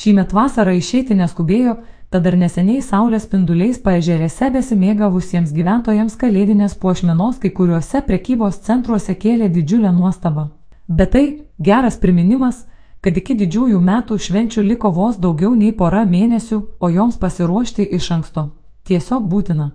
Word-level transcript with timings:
Šįmet 0.00 0.30
vasarą 0.32 0.72
išeiti 0.78 1.12
neskubėjo, 1.12 1.74
tad 2.08 2.24
dar 2.24 2.36
neseniai 2.40 2.80
saulės 2.80 3.26
spinduliais 3.26 3.78
paežerėse 3.84 4.46
besimėgavusiems 4.54 5.50
gyventojams 5.52 6.14
kalėdinės 6.22 6.76
puošmenos 6.80 7.40
kai 7.42 7.50
kuriuose 7.58 8.00
prekybos 8.06 8.62
centruose 8.64 9.12
kėlė 9.24 9.50
didžiulę 9.52 9.90
nuostabą. 9.92 10.46
Bet 10.88 11.12
tai 11.12 11.24
geras 11.68 11.98
priminimas, 12.00 12.62
kad 13.04 13.18
iki 13.20 13.36
didžiųjų 13.42 13.80
metų 13.90 14.16
švenčių 14.26 14.64
liko 14.70 14.90
vos 14.96 15.18
daugiau 15.20 15.52
nei 15.54 15.74
pora 15.82 16.06
mėnesių, 16.14 16.60
o 16.80 16.88
joms 16.88 17.18
pasiruošti 17.20 17.84
iš 17.98 18.08
anksto. 18.16 18.46
Tiesiog 18.88 19.26
būtina. 19.28 19.70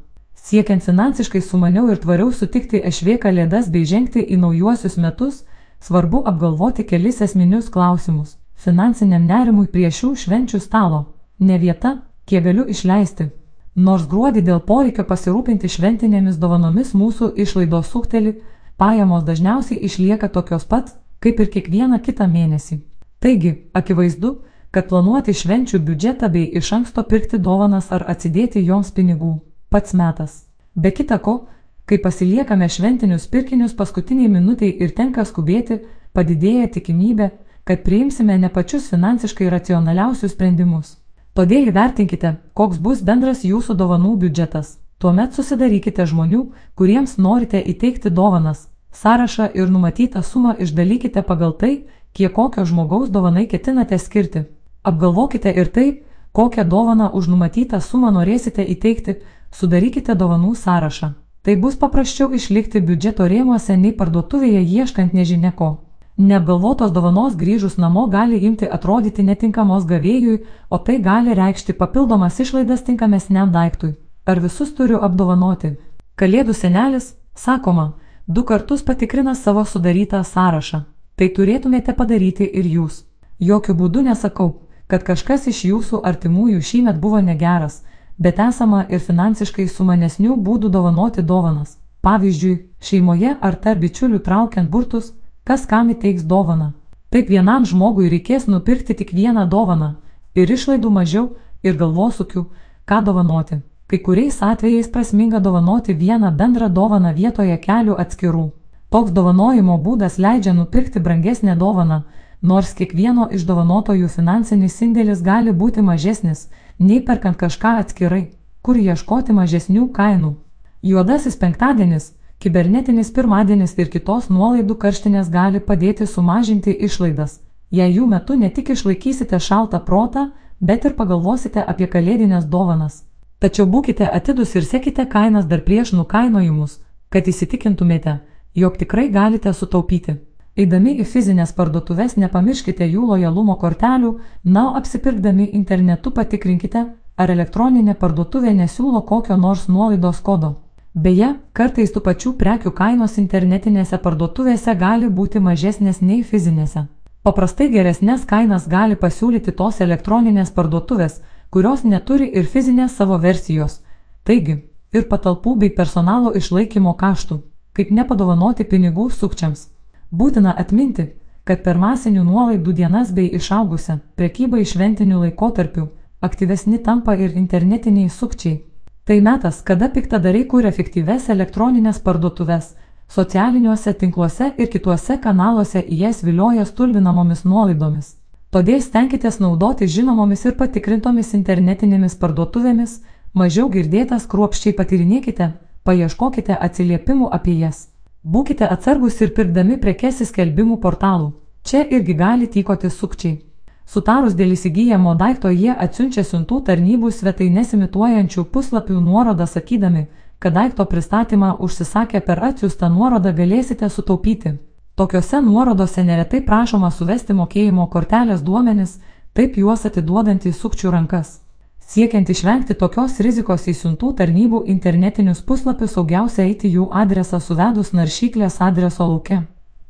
Siekiant 0.46 0.82
finansiškai 0.86 1.42
sumaniau 1.42 1.86
ir 1.94 2.02
tvariau 2.02 2.32
sutikti 2.34 2.82
ešvė 2.90 3.20
kalėdas 3.28 3.70
bei 3.70 3.86
žengti 3.86 4.26
į 4.26 4.42
naujuosius 4.42 4.98
metus, 4.98 5.44
svarbu 5.86 6.24
apgalvoti 6.26 6.88
kelis 6.90 7.22
esminius 7.22 7.70
klausimus. 7.70 8.36
Finansiniam 8.56 9.26
nerimui 9.28 9.68
prie 9.68 9.90
šių 9.92 10.16
švenčių 10.24 10.60
stalo. 10.64 11.06
Ne 11.40 11.58
vieta, 11.60 11.98
kiek 12.26 12.44
galiu 12.44 12.66
išleisti. 12.72 13.30
Nors 13.76 14.08
gruodį 14.08 14.42
dėl 14.48 14.62
poreikio 14.64 15.04
pasirūpinti 15.04 15.68
šventinėmis 15.68 16.38
dovanomis 16.40 16.94
mūsų 16.96 17.34
išlaidos 17.44 17.92
sukteli, 17.92 18.38
pajamos 18.78 19.26
dažniausiai 19.28 19.82
išlieka 19.84 20.30
tokios 20.32 20.64
pat, 20.66 20.96
kaip 21.20 21.40
ir 21.40 21.52
kiekvieną 21.52 22.00
kitą 22.06 22.28
mėnesį. 22.32 22.80
Taigi, 23.20 23.52
akivaizdu, 23.74 24.32
kad 24.72 24.88
planuoti 24.88 25.34
švenčių 25.36 25.80
biudžetą 25.88 26.30
bei 26.32 26.48
iš 26.60 26.72
anksto 26.78 27.04
pirkti 27.04 27.40
dovanas 27.40 27.92
ar 27.96 28.06
atsidėti 28.12 28.64
joms 28.64 28.92
pinigų- 28.96 29.40
pats 29.72 29.94
metas. 29.94 30.46
Be 30.76 30.92
kita 30.92 31.18
ko, 31.20 31.48
kai 31.86 31.98
pasiliekame 31.98 32.68
šventinius 32.70 33.28
pirkinius 33.28 33.74
paskutiniai 33.74 34.30
minutiai 34.30 34.76
ir 34.80 34.96
tenka 34.96 35.26
skubėti, 35.26 35.80
padidėja 36.14 36.68
tikimybė, 36.76 37.32
kad 37.66 37.82
priimsime 37.84 38.38
ne 38.38 38.50
pačius 38.50 38.90
finansiškai 38.90 39.50
racionaliausius 39.50 40.32
sprendimus. 40.32 40.98
Todėl 41.36 41.68
įvertinkite, 41.72 42.36
koks 42.54 42.78
bus 42.80 43.02
bendras 43.02 43.42
jūsų 43.44 43.74
dovanų 43.76 44.16
biudžetas. 44.22 44.78
Tuomet 45.02 45.34
susidarykite 45.36 46.06
žmonių, 46.08 46.46
kuriems 46.80 47.18
norite 47.18 47.60
įteikti 47.60 48.10
dovanas, 48.10 48.70
sąrašą 48.94 49.50
ir 49.54 49.72
numatytą 49.72 50.22
sumą 50.24 50.54
išdalykite 50.60 51.24
pagal 51.28 51.52
tai, 51.60 51.74
kiek 52.14 52.34
kokio 52.34 52.64
žmogaus 52.66 53.10
dovanai 53.10 53.48
ketinate 53.52 54.00
skirti. 54.00 54.46
Apgalvokite 54.84 55.52
ir 55.52 55.68
taip, 55.68 56.06
kokią 56.32 56.64
dovaną 56.70 57.10
už 57.12 57.28
numatytą 57.28 57.82
sumą 57.82 58.12
norėsite 58.12 58.64
įteikti, 58.64 59.18
sudarykite 59.52 60.16
dovanų 60.16 60.56
sąrašą. 60.56 61.12
Tai 61.42 61.56
bus 61.62 61.76
paprasčiau 61.76 62.32
išlikti 62.34 62.80
biudžeto 62.82 63.28
rėmuose 63.28 63.76
nei 63.78 63.92
parduotuvėje 63.92 64.62
ieškant 64.62 65.14
nežinia 65.14 65.52
ko. 65.52 65.85
Neapgalvotos 66.18 66.92
dovanos 66.96 67.36
grįžus 67.36 67.76
namo 67.78 68.06
gali 68.08 68.38
imti 68.48 68.68
atrodyti 68.72 69.24
netinkamos 69.24 69.84
gavėjui, 69.86 70.38
o 70.70 70.78
tai 70.78 71.02
gali 71.04 71.34
reikšti 71.36 71.74
papildomas 71.76 72.40
išlaidas 72.40 72.86
tinkamesniam 72.88 73.52
daiktui. 73.52 73.96
Ar 74.26 74.40
visus 74.40 74.72
turiu 74.78 75.02
apdovanoti? 75.04 75.74
Kalėdų 76.16 76.54
senelis, 76.56 77.10
sakoma, 77.36 77.92
du 78.28 78.44
kartus 78.44 78.82
patikrina 78.82 79.36
savo 79.36 79.66
sudarytą 79.66 80.24
sąrašą. 80.24 80.86
Tai 81.16 81.28
turėtumėte 81.36 81.94
padaryti 81.94 82.48
ir 82.48 82.66
jūs. 82.66 83.04
Jokių 83.40 83.76
būdų 83.76 84.06
nesakau, 84.08 84.50
kad 84.88 85.04
kažkas 85.04 85.50
iš 85.52 85.66
jūsų 85.68 86.00
artimųjų 86.08 86.62
šįmet 86.64 87.00
buvo 87.04 87.20
negeras, 87.20 87.82
bet 88.18 88.40
esama 88.40 88.86
ir 88.90 89.04
finansiškai 89.04 89.68
sumanesnių 89.68 90.40
būdų 90.40 90.72
dovanoti 90.72 91.22
dovanas. 91.22 91.76
Pavyzdžiui, 92.08 92.56
šeimoje 92.80 93.36
ar 93.42 93.56
tarp 93.60 93.84
bičiulių 93.84 94.24
traukiant 94.24 94.70
burtus, 94.70 95.12
kas 95.46 95.66
kam 95.70 95.94
įteiks 95.94 96.26
dovaną. 96.26 96.72
Taip 97.14 97.30
vienam 97.30 97.66
žmogui 97.70 98.10
reikės 98.10 98.48
nupirkti 98.50 98.98
tik 98.98 99.14
vieną 99.14 99.46
dovaną 99.50 99.94
ir 100.36 100.52
išlaidų 100.52 100.90
mažiau 100.90 101.26
ir 101.64 101.78
galvosukių, 101.78 102.46
ką 102.90 103.02
dovanoti. 103.06 103.62
Kai 103.88 104.00
kuriais 104.02 104.42
atvejais 104.42 104.90
prasminga 104.90 105.40
dovanoti 105.40 105.94
vieną 105.94 106.32
bendrą 106.38 106.70
dovaną 106.70 107.14
vietoje 107.14 107.58
kelių 107.62 107.98
atskirų. 108.04 108.48
Toks 108.90 109.14
dovanojimo 109.14 109.78
būdas 109.86 110.18
leidžia 110.18 110.54
nupirkti 110.58 111.00
brangesnę 111.00 111.56
dovaną, 111.56 112.02
nors 112.42 112.74
kiekvieno 112.74 113.30
iš 113.32 113.46
dovanotojų 113.46 114.10
finansinis 114.10 114.82
indėlis 114.82 115.22
gali 115.22 115.54
būti 115.54 115.86
mažesnis, 115.86 116.48
nei 116.80 117.02
perkant 117.06 117.38
kažką 117.38 117.78
atskirai, 117.84 118.24
kur 118.66 118.82
ieškoti 118.82 119.34
mažesnių 119.34 119.92
kainų. 119.94 120.36
Juodasis 120.82 121.38
penktadienis, 121.42 122.14
kibernetinis 122.40 123.12
pirmadienis 123.16 123.74
ir 123.78 123.90
kitos 123.94 124.30
nuolaidų 124.30 124.78
karštinės 124.84 125.32
gali 125.32 125.60
padėti 125.60 126.08
sumažinti 126.08 126.76
išlaidas, 126.88 127.40
jei 127.72 127.96
jų 127.98 128.08
metu 128.08 128.36
ne 128.36 128.50
tik 128.50 128.70
išlaikysite 128.76 129.40
šaltą 129.40 129.82
protą, 129.86 130.30
bet 130.60 130.86
ir 130.86 130.96
pagalvosite 131.00 131.64
apie 131.64 131.88
kalėdinės 131.88 132.46
dovanas. 132.46 133.04
Tačiau 133.40 133.66
būkite 133.68 134.08
atidus 134.08 134.56
ir 134.56 134.64
sekite 134.64 135.06
kainas 135.06 135.46
dar 135.46 135.62
prieš 135.66 135.92
nukainojimus, 135.94 136.80
kad 137.10 137.28
įsitikintumėte, 137.28 138.20
jog 138.56 138.78
tikrai 138.80 139.10
galite 139.12 139.54
sutaupyti. 139.54 140.16
Eidami 140.56 140.94
į 141.04 141.06
fizinės 141.12 141.52
parduotuvės 141.56 142.16
nepamirškite 142.16 142.88
jų 142.88 143.10
lojalumo 143.10 143.58
kortelių, 143.60 144.14
na, 144.44 144.70
apsipirkdami 144.80 145.50
internetu 145.52 146.14
patikrinkite, 146.16 146.86
ar 147.18 147.32
elektroninė 147.32 147.96
parduotuvė 148.00 148.54
nesiūlo 148.56 149.04
kokio 149.10 149.36
nors 149.36 149.68
nuolaidos 149.68 150.22
kodo. 150.24 150.56
Beje, 150.96 151.34
kartais 151.54 151.92
tų 151.92 152.02
pačių 152.02 152.34
prekių 152.40 152.72
kainos 152.76 153.18
internetinėse 153.22 153.98
parduotuvėse 154.04 154.76
gali 154.80 155.10
būti 155.10 155.42
mažesnės 155.44 156.02
nei 156.02 156.22
fizinėse. 156.24 156.86
Paprastai 157.24 157.68
geresnės 157.74 158.24
kainas 158.30 158.70
gali 158.72 158.96
pasiūlyti 158.96 159.52
tos 159.60 159.82
elektroninės 159.82 160.54
parduotuvės, 160.56 161.20
kurios 161.50 161.84
neturi 161.84 162.30
ir 162.32 162.46
fizinės 162.46 162.96
savo 162.96 163.18
versijos. 163.20 163.82
Taigi, 164.24 164.62
ir 164.94 165.10
patalpų 165.12 165.58
bei 165.60 165.76
personalo 165.82 166.32
išlaikymo 166.32 166.96
kaštų 166.96 167.42
kaip 167.76 167.92
nepadovanoti 167.92 168.64
pinigų 168.72 169.10
sukčiams. 169.12 169.68
Būtina 170.12 170.54
atminti, 170.64 171.10
kad 171.44 171.64
per 171.66 171.78
masinių 171.82 172.24
nuolaidų 172.24 172.74
dienas 172.80 173.12
bei 173.12 173.28
išaugusią 173.40 174.00
prekybą 174.20 174.64
šventinių 174.64 175.26
laikotarpių 175.26 175.90
aktyvesni 176.26 176.80
tampa 176.86 177.18
ir 177.20 177.36
internetiniai 177.36 178.10
sukčiai. 178.10 178.62
Tai 179.06 179.20
metas, 179.22 179.60
kada 179.62 179.86
piktadariai 179.94 180.48
kūrė 180.50 180.72
efektyves 180.72 181.28
elektroninės 181.30 182.00
parduotuves, 182.02 182.72
socialiniuose 183.16 183.92
tinkluose 184.02 184.48
ir 184.58 184.72
kituose 184.74 185.20
kanaluose 185.22 185.84
į 185.86 186.00
jas 186.00 186.24
vilioja 186.26 186.66
stulbinamomis 186.66 187.44
nuolaidomis. 187.46 188.16
Todėl 188.50 188.82
stenkitės 188.82 189.38
naudoti 189.44 189.86
žinomomis 189.86 190.48
ir 190.50 190.56
patikrintomis 190.58 191.36
internetinėmis 191.38 192.18
parduotuvėmis, 192.18 192.98
mažiau 193.38 193.70
girdėtas 193.70 194.26
kruopščiai 194.32 194.74
patyrinėkite, 194.74 195.52
paieškokite 195.86 196.58
atsiliepimų 196.58 197.30
apie 197.38 197.60
jas. 197.60 197.90
Būkite 198.26 198.66
atsargus 198.66 199.22
ir 199.22 199.36
pirkdami 199.38 199.78
prekes 199.86 200.24
į 200.26 200.32
skelbimų 200.32 200.80
portalų. 200.82 201.36
Čia 201.62 201.86
irgi 201.94 202.18
gali 202.18 202.50
tykoti 202.50 202.90
sukčiai. 202.90 203.38
Sutarus 203.86 204.34
dėl 204.34 204.56
įsigijamo 204.56 205.14
daikto 205.16 205.52
jie 205.54 205.72
atsiunčia 205.72 206.24
siuntų 206.26 206.62
tarnybų 206.70 207.12
svetainės 207.14 207.76
imituojančių 207.78 208.46
puslapių 208.54 209.00
nuorodą 209.02 209.46
sakydami, 209.46 210.08
kad 210.40 210.54
daikto 210.58 210.86
pristatymą 210.90 211.56
užsisakę 211.66 212.22
per 212.22 212.42
atsiųstą 212.50 212.90
nuorodą 212.90 213.34
galėsite 213.38 213.90
sutaupyti. 213.90 214.56
Tokiose 214.96 215.42
nuorodose 215.42 216.04
neretai 216.04 216.42
prašoma 216.42 216.90
suvesti 216.92 217.34
mokėjimo 217.38 217.88
kortelės 217.94 218.42
duomenis, 218.42 219.00
taip 219.34 219.58
juos 219.60 219.86
atiduodant 219.86 220.46
į 220.46 220.54
sukčių 220.56 220.92
rankas. 220.94 221.42
Siekiant 221.86 222.30
išvengti 222.34 222.74
tokios 222.74 223.20
rizikos 223.22 223.68
į 223.70 223.76
siuntų 223.78 224.14
tarnybų 224.20 224.64
internetinius 224.74 225.44
puslapius 225.46 225.94
saugiausia 225.94 226.48
eiti 226.48 226.72
jų 226.74 226.88
adresą 227.02 227.38
suvedus 227.40 227.92
naršyklės 227.94 228.58
adreso 228.68 229.06
lauke. 229.06 229.44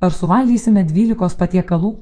Ar 0.03 0.11
suvalgysime 0.11 0.83
12 0.89 1.37
patiekalų? 1.39 1.93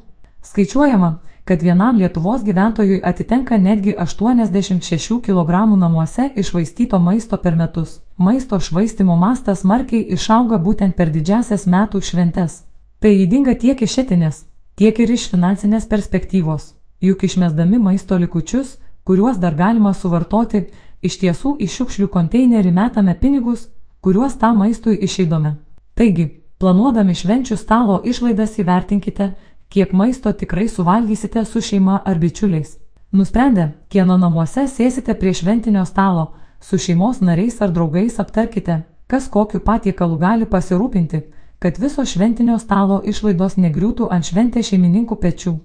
Skaičiuojama, 0.41 1.11
kad 1.45 1.61
vienam 1.61 1.97
Lietuvos 1.97 2.43
gyventojui 2.43 3.01
atitenka 3.03 3.57
netgi 3.57 3.95
86 3.99 5.21
kg 5.21 5.49
namuose 5.77 6.29
išvaistyto 6.35 6.99
maisto 6.99 7.37
per 7.37 7.55
metus. 7.55 7.99
Maisto 8.17 8.59
švaistimo 8.59 9.15
mastas 9.15 9.63
markiai 9.63 10.05
išauga 10.15 10.57
būtent 10.57 10.95
per 10.95 11.11
didžiasias 11.11 11.65
metų 11.67 12.01
šventes. 12.01 12.63
Tai 12.99 13.11
įdinga 13.11 13.57
tiek 13.59 13.81
iš 13.81 13.97
etinės, 13.97 14.45
tiek 14.75 14.99
ir 14.99 15.11
iš 15.11 15.27
finansinės 15.31 15.85
perspektyvos. 15.91 16.73
Juk 17.01 17.23
išmesdami 17.23 17.79
maisto 17.79 18.17
likučius, 18.17 18.77
kuriuos 19.03 19.37
dar 19.37 19.55
galima 19.55 19.93
suvartoti, 19.93 20.67
iš 21.03 21.19
tiesų 21.19 21.57
į 21.59 21.67
šiukšlių 21.67 22.07
konteinerį 22.07 22.71
metame 22.71 23.15
pinigus, 23.19 23.67
kuriuos 23.99 24.37
tam 24.39 24.61
maistui 24.63 24.95
išeidome. 24.95 25.57
Taigi, 25.99 26.29
planuodami 26.63 27.15
švenčių 27.15 27.57
stalo 27.59 27.99
išlaidas 28.07 28.55
įvertinkite, 28.63 29.33
kiek 29.73 29.93
maisto 29.93 30.31
tikrai 30.33 30.67
suvalgysite 30.67 31.45
su 31.45 31.61
šeima 31.61 31.99
ar 32.05 32.19
bičiuliais. 32.19 32.77
Nusprendę, 33.11 33.71
kieno 33.89 34.17
namuose 34.17 34.67
sėsite 34.69 35.15
prie 35.17 35.33
šventinio 35.33 35.85
stalo, 35.85 36.27
su 36.61 36.77
šeimos 36.77 37.21
nariais 37.25 37.57
ar 37.61 37.71
draugais 37.73 38.19
aptarkite, 38.21 38.75
kas 39.07 39.25
kokiu 39.33 39.63
patiekalu 39.65 40.17
gali 40.21 40.45
pasirūpinti, 40.45 41.23
kad 41.59 41.81
viso 41.81 42.05
šventinio 42.05 42.59
stalo 42.61 43.01
išlaidos 43.13 43.57
negriūtų 43.57 44.11
ant 44.13 44.29
šventės 44.29 44.69
šeimininkų 44.69 45.17
pečių. 45.25 45.55